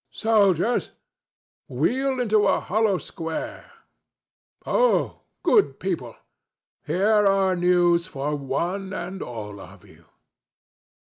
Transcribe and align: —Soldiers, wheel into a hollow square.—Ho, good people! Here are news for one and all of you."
—Soldiers, 0.09 0.93
wheel 1.67 2.19
into 2.19 2.47
a 2.47 2.59
hollow 2.59 2.97
square.—Ho, 2.97 5.21
good 5.43 5.79
people! 5.79 6.15
Here 6.87 7.27
are 7.27 7.55
news 7.55 8.07
for 8.07 8.35
one 8.35 8.93
and 8.93 9.21
all 9.21 9.59
of 9.61 9.85
you." 9.85 10.05